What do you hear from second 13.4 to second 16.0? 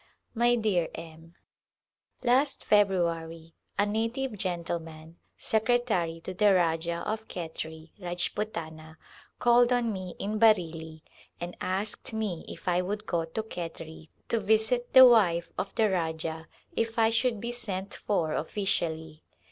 Khetri to visit the wife of the